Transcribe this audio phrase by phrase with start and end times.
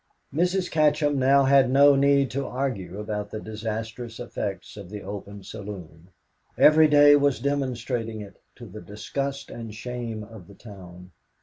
[0.33, 0.71] Mrs.
[0.71, 6.07] Katcham now had no need to argue about the disastrous effects of the open saloon.
[6.57, 11.11] Every day was demonstrating it, to the disgust and shame of the town.